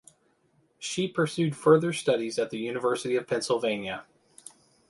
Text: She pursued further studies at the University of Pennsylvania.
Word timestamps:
She 0.79 1.07
pursued 1.07 1.55
further 1.55 1.93
studies 1.93 2.39
at 2.39 2.49
the 2.49 2.57
University 2.57 3.15
of 3.15 3.27
Pennsylvania. 3.27 4.05